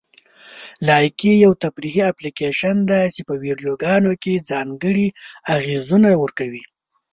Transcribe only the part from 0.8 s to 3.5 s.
لایکي یو تفریحي اپلیکیشن دی چې په